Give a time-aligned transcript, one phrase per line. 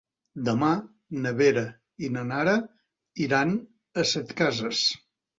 [0.45, 0.67] Demà
[1.25, 1.63] na Vera
[2.07, 2.55] i na Nara
[3.25, 4.81] iran a Setcases.